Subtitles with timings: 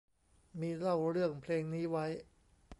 [0.59, 2.05] มีเล่าเรื่องเพลงนี้ไว้